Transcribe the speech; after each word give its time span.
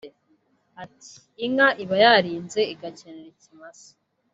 Ati 0.83 1.13
“Inka 1.45 1.67
iba 1.83 1.95
yarinze 2.03 2.61
igakenera 2.73 3.27
ikimasa 3.33 3.89